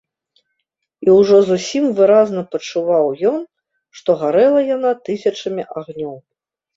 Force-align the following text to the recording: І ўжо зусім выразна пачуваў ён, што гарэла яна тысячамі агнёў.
І 1.07 1.09
ўжо 1.17 1.35
зусім 1.49 1.83
выразна 1.99 2.41
пачуваў 2.55 3.05
ён, 3.31 3.37
што 3.99 4.09
гарэла 4.23 4.59
яна 4.75 4.91
тысячамі 5.11 5.63
агнёў. 5.83 6.15